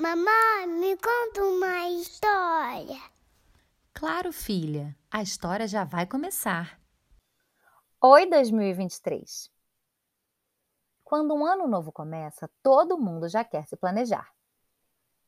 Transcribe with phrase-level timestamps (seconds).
[0.00, 2.98] Mamãe, me conta uma história.
[3.92, 6.80] Claro, filha, a história já vai começar.
[8.00, 9.52] Oi 2023.
[11.04, 14.32] Quando um ano novo começa, todo mundo já quer se planejar.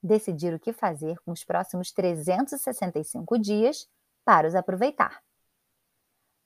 [0.03, 3.87] Decidir o que fazer com os próximos 365 dias
[4.25, 5.23] para os aproveitar.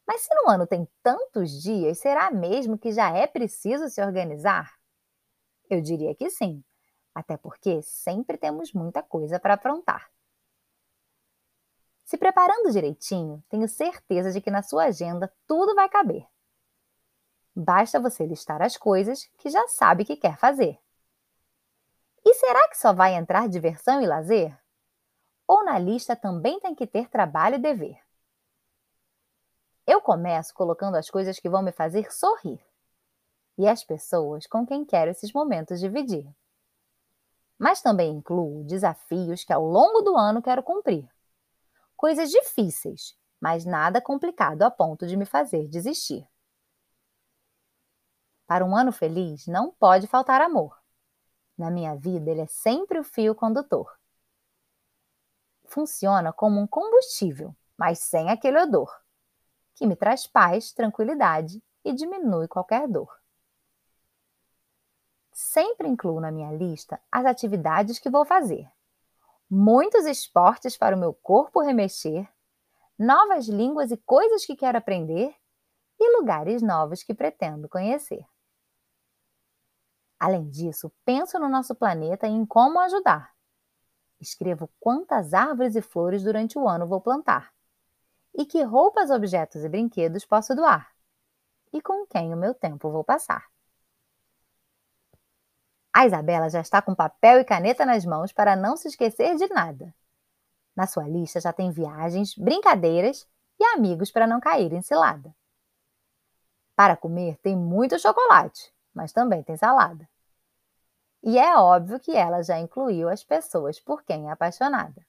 [0.04, 4.74] Mas se no ano tem tantos dias, será mesmo que já é preciso se organizar?
[5.70, 6.64] Eu diria que sim,
[7.16, 10.10] até porque sempre temos muita coisa para aprontar.
[12.04, 16.28] Se preparando direitinho, tenho certeza de que na sua agenda tudo vai caber.
[17.54, 20.78] Basta você listar as coisas que já sabe que quer fazer.
[22.22, 24.54] E será que só vai entrar diversão e lazer?
[25.48, 27.98] Ou na lista também tem que ter trabalho e dever?
[29.86, 32.60] Eu começo colocando as coisas que vão me fazer sorrir
[33.56, 36.30] e as pessoas com quem quero esses momentos dividir.
[37.58, 41.08] Mas também incluo desafios que ao longo do ano quero cumprir.
[41.96, 46.26] Coisas difíceis, mas nada complicado a ponto de me fazer desistir.
[48.46, 50.76] Para um ano feliz não pode faltar amor.
[51.56, 53.90] Na minha vida, ele é sempre o fio condutor.
[55.64, 58.90] Funciona como um combustível, mas sem aquele odor
[59.76, 63.14] que me traz paz, tranquilidade e diminui qualquer dor.
[65.36, 68.66] Sempre incluo na minha lista as atividades que vou fazer.
[69.50, 72.26] Muitos esportes para o meu corpo remexer,
[72.98, 75.36] novas línguas e coisas que quero aprender
[76.00, 78.26] e lugares novos que pretendo conhecer.
[80.18, 83.30] Além disso, penso no nosso planeta e em como ajudar.
[84.18, 87.52] Escrevo quantas árvores e flores durante o ano vou plantar
[88.34, 90.90] e que roupas, objetos e brinquedos posso doar?
[91.74, 93.54] E com quem o meu tempo vou passar?
[95.96, 99.48] A Isabela já está com papel e caneta nas mãos para não se esquecer de
[99.48, 99.94] nada.
[100.76, 103.26] Na sua lista já tem viagens, brincadeiras
[103.58, 105.34] e amigos para não cair em cilada.
[106.74, 110.06] Para comer tem muito chocolate, mas também tem salada.
[111.22, 115.00] E é óbvio que ela já incluiu as pessoas por quem é apaixonada.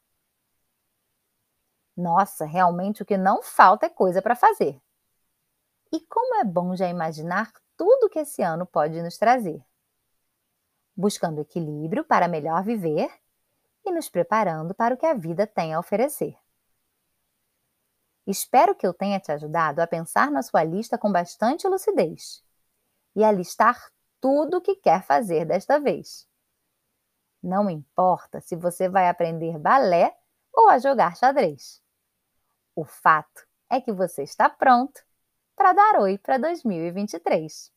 [1.97, 4.81] Nossa, realmente o que não falta é coisa para fazer.
[5.91, 9.62] E como é bom já imaginar tudo que esse ano pode nos trazer.
[10.97, 13.08] Buscando equilíbrio para melhor viver
[13.85, 16.35] e nos preparando para o que a vida tem a oferecer.
[18.25, 22.44] Espero que eu tenha te ajudado a pensar na sua lista com bastante lucidez
[23.16, 23.80] e a listar
[24.19, 26.28] tudo o que quer fazer desta vez.
[27.41, 30.18] Não importa se você vai aprender balé
[30.52, 31.81] ou a jogar xadrez.
[32.75, 35.02] O fato é que você está pronto
[35.56, 37.76] para dar oi para 2023.